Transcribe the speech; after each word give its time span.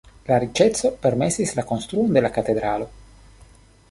La 0.29 0.37
riĉeco 0.43 0.89
permesis 1.03 1.53
la 1.59 1.67
konstruon 1.73 2.17
de 2.17 2.25
la 2.27 2.33
katedralo. 2.39 2.89